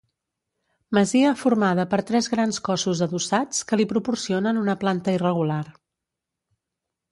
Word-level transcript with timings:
Masia 0.97 1.33
formada 1.41 1.85
per 1.91 1.99
tres 2.07 2.29
grans 2.35 2.57
cossos 2.71 3.03
adossats 3.07 3.61
que 3.71 3.79
li 3.81 3.87
proporcionen 3.93 4.63
una 4.65 4.77
planta 4.87 5.17
irregular. 5.21 5.63